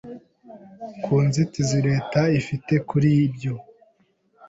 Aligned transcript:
ku 1.03 1.13
nzitizi 1.25 1.79
Leta 1.87 2.21
ifite 2.39 2.73
kuri 2.89 3.09
ibyo 3.25 3.53